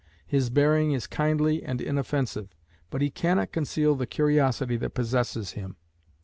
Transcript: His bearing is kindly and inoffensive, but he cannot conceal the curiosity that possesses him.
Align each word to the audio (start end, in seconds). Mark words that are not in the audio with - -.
His 0.25 0.49
bearing 0.49 0.93
is 0.93 1.05
kindly 1.05 1.61
and 1.63 1.79
inoffensive, 1.79 2.55
but 2.89 3.03
he 3.03 3.11
cannot 3.11 3.51
conceal 3.51 3.93
the 3.93 4.07
curiosity 4.07 4.75
that 4.77 4.95
possesses 4.95 5.51
him. 5.51 5.75